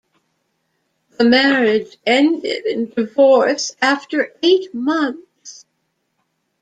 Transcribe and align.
The 1.19 1.25
marriage 1.25 1.95
ended 2.07 2.65
in 2.65 2.89
divorce 2.89 3.75
after 3.83 4.33
eight 4.41 4.73
months. 4.73 5.67